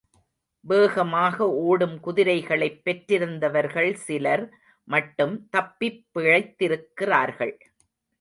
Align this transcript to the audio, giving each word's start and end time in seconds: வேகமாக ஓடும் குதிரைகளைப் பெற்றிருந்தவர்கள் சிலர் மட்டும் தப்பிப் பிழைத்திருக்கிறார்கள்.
வேகமாக 0.59 1.49
ஓடும் 1.49 1.99
குதிரைகளைப் 1.99 2.81
பெற்றிருந்தவர்கள் 2.83 3.93
சிலர் 3.93 4.43
மட்டும் 4.87 5.49
தப்பிப் 5.49 6.05
பிழைத்திருக்கிறார்கள். 6.13 7.55